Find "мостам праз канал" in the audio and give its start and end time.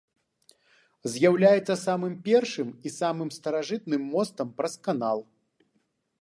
4.15-5.19